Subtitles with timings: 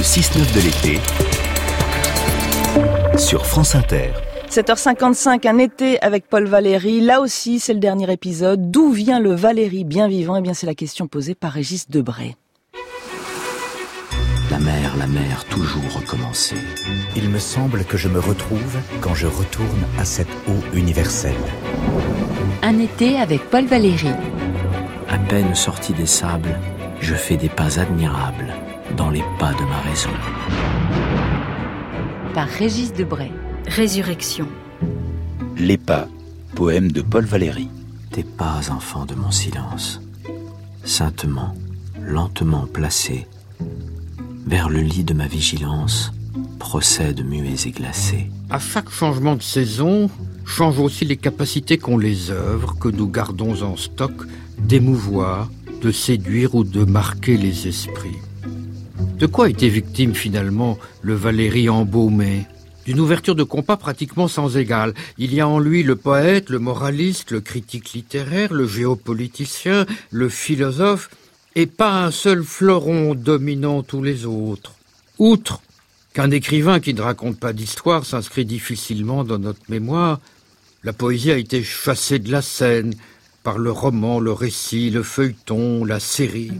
[0.00, 0.98] le 6-9 de l'été
[3.18, 4.12] sur France Inter.
[4.48, 7.02] 7h55, un été avec Paul Valéry.
[7.02, 8.70] Là aussi, c'est le dernier épisode.
[8.70, 10.36] D'où vient le Valéry bien vivant?
[10.36, 12.34] Eh bien, c'est la question posée par Régis Debray.
[14.50, 16.56] La mer, la mer, toujours recommencer.
[17.14, 21.34] Il me semble que je me retrouve quand je retourne à cette eau universelle.
[22.62, 24.08] Un été avec Paul Valéry.
[25.10, 26.58] À peine sorti des sables,
[27.00, 28.54] je fais des pas admirables
[28.96, 30.10] dans les pas de ma raison.
[32.34, 33.32] Par Régis Debray.
[33.66, 34.48] Résurrection.
[35.56, 36.08] Les pas,
[36.54, 37.68] poème de Paul Valéry.
[38.10, 40.00] Tes pas, enfant de mon silence,
[40.84, 41.54] saintement,
[42.00, 43.28] lentement placés,
[44.46, 46.12] vers le lit de ma vigilance,
[46.58, 48.30] procèdent muets et glacés.
[48.50, 50.10] À chaque changement de saison,
[50.44, 54.12] changent aussi les capacités qu'ont les œuvres que nous gardons en stock
[54.58, 55.48] d'émouvoir,
[55.80, 58.18] de séduire ou de marquer les esprits.
[59.18, 62.46] De quoi était victime finalement le Valéry embaumé
[62.84, 64.94] D'une ouverture de compas pratiquement sans égale.
[65.18, 70.28] Il y a en lui le poète, le moraliste, le critique littéraire, le géopoliticien, le
[70.28, 71.10] philosophe,
[71.54, 74.74] et pas un seul fleuron dominant tous les autres.
[75.18, 75.62] Outre
[76.12, 80.20] qu'un écrivain qui ne raconte pas d'histoire s'inscrit difficilement dans notre mémoire,
[80.82, 82.94] la poésie a été chassée de la scène
[83.42, 86.52] par le roman, le récit, le feuilleton, la série.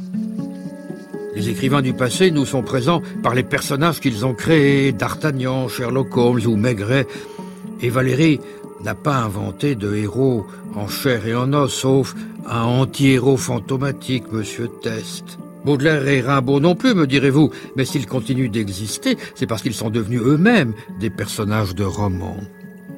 [1.35, 6.17] Les écrivains du passé nous sont présents par les personnages qu'ils ont créés, D'Artagnan, Sherlock
[6.17, 7.07] Holmes ou Maigret.
[7.83, 8.41] Et Valéry
[8.83, 12.15] n'a pas inventé de héros en chair et en os, sauf
[12.47, 15.39] un anti-héros fantomatique, Monsieur Test.
[15.65, 19.91] Baudelaire et Rimbaud non plus, me direz-vous, mais s'ils continuent d'exister, c'est parce qu'ils sont
[19.91, 22.39] devenus eux-mêmes des personnages de romans.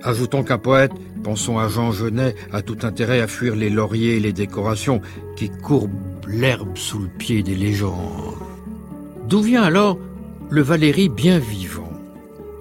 [0.04, 4.20] Ajoutons qu'un poète, pensons à Jean Genet, a tout intérêt à fuir les lauriers et
[4.20, 5.00] les décorations
[5.36, 5.92] qui courbent
[6.26, 8.34] l'herbe sous le pied des légendes.
[9.28, 9.98] D'où vient alors
[10.50, 11.88] le Valéry bien vivant?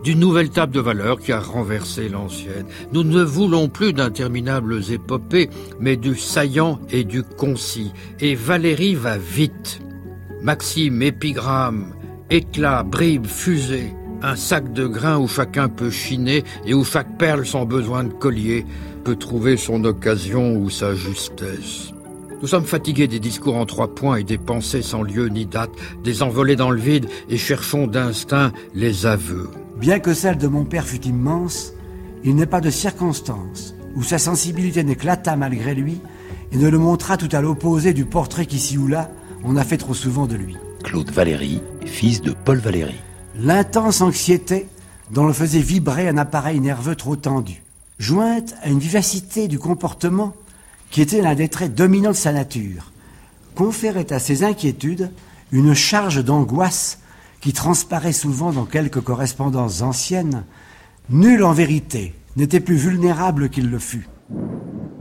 [0.03, 2.66] D'une nouvelle table de valeur qui a renversé l'ancienne.
[2.92, 7.91] Nous ne voulons plus d'interminables épopées, mais du saillant et du concis.
[8.19, 9.79] Et Valéry va vite.
[10.41, 11.94] Maxime, épigramme,
[12.31, 13.94] éclat, bribes, fusée.
[14.24, 18.14] Un sac de grains où chacun peut chiner et où chaque perle sans besoin de
[18.14, 18.66] collier
[19.04, 21.92] peut trouver son occasion ou sa justesse.
[22.42, 25.72] Nous sommes fatigués des discours en trois points et des pensées sans lieu ni date,
[26.04, 29.50] des envolées dans le vide et cherchons d'instinct les aveux.
[29.80, 31.74] Bien que celle de mon père fût immense,
[32.24, 36.00] il n'est pas de circonstance où sa sensibilité n'éclata malgré lui
[36.52, 39.09] et ne le montra tout à l'opposé du portrait qu'ici ou là
[39.44, 40.58] on a fait trop souvent de lui.
[40.84, 43.00] Claude Valéry, fils de Paul Valéry.
[43.40, 44.68] L'intense anxiété
[45.09, 47.62] dont le faisait vibrer un appareil nerveux trop tendu,
[48.00, 50.34] jointe à une vivacité du comportement
[50.90, 52.91] qui était l'un des traits dominants de sa nature,
[53.56, 55.12] conférait à ses inquiétudes
[55.52, 57.00] une charge d'angoisse
[57.41, 60.44] qui transparaît souvent dans quelques correspondances anciennes.
[61.09, 64.08] Nul en vérité n'était plus vulnérable qu'il le fut.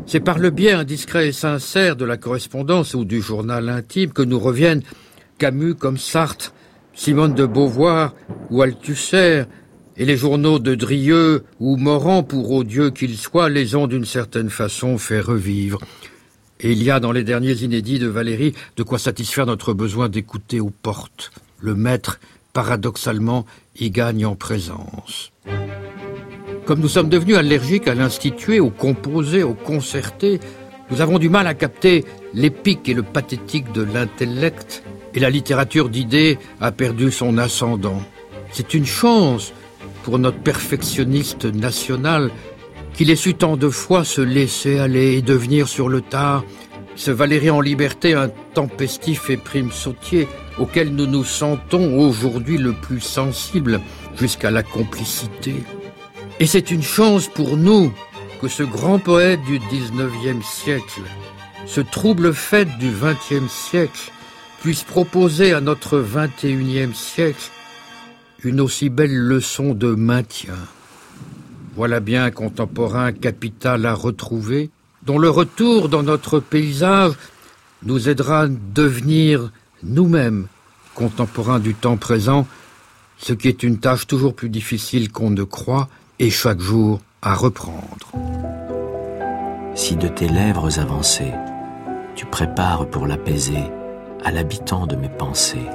[0.07, 4.23] C'est par le biais indiscret et sincère de la correspondance ou du journal intime que
[4.23, 4.83] nous reviennent
[5.39, 6.53] Camus comme Sartre,
[7.01, 8.15] Simone de Beauvoir
[8.51, 9.45] ou Althusser,
[9.97, 14.51] et les journaux de Drieux ou Morand, pour odieux qu'ils soient, les ont d'une certaine
[14.51, 15.79] façon fait revivre.
[16.61, 20.11] Et il y a dans les derniers inédits de Valérie de quoi satisfaire notre besoin
[20.11, 21.31] d'écouter aux portes.
[21.59, 22.21] Le maître,
[22.53, 23.47] paradoxalement,
[23.79, 25.33] y gagne en présence.
[26.67, 30.39] Comme nous sommes devenus allergiques à l'instituer, au composé, au concerté,
[30.91, 34.83] nous avons du mal à capter l'épique et le pathétique de l'intellect,
[35.15, 38.03] et la littérature d'idées a perdu son ascendant.
[38.53, 39.53] C'est une chance
[40.03, 42.31] pour notre perfectionniste national
[42.95, 46.45] qu'il ait su tant de fois se laisser aller et devenir sur le tard
[46.97, 50.29] ce Valéry en liberté un tempestif et prime sautier
[50.59, 53.81] auquel nous nous sentons aujourd'hui le plus sensible
[54.19, 55.55] jusqu'à la complicité.
[56.41, 57.93] Et c'est une chance pour nous
[58.43, 61.01] que ce grand poète du XIXe siècle,
[61.67, 64.13] ce trouble fait du XXe siècle,
[64.61, 67.51] puisse proposer à notre XXIe siècle
[68.45, 70.55] une aussi belle leçon de maintien.
[71.77, 74.71] Voilà bien un contemporain capital à retrouver,
[75.03, 77.13] dont le retour dans notre paysage
[77.85, 79.51] nous aidera à devenir
[79.83, 80.47] nous-mêmes
[80.95, 82.47] contemporains du temps présent,
[83.17, 87.35] ce qui est une tâche toujours plus difficile qu'on ne croit et chaque jour à
[87.35, 88.13] reprendre.
[89.75, 91.33] Si de tes lèvres avancées,
[92.15, 93.65] tu prépares pour l'apaiser
[94.25, 95.67] à l'habitant de mes pensées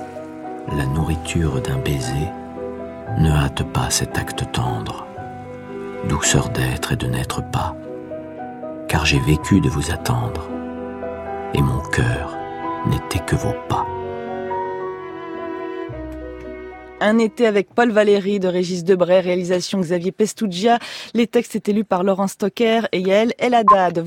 [0.75, 2.27] la nourriture d'un baiser,
[3.19, 5.05] ne hâte pas cet acte tendre,
[6.09, 7.75] douceur d'être et de n'être pas,
[8.87, 10.49] car j'ai vécu de vous attendre,
[11.53, 12.35] et mon cœur
[12.87, 13.85] n'était que vos pas.
[17.01, 20.79] Un été avec Paul Valéry de Régis Debray, réalisation Xavier Pestougia.
[21.13, 24.03] Les textes étaient lus par Laurent Stocker et Yael Eladad.